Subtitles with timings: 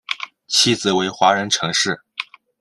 [0.47, 2.01] 妻子为华人陈氏。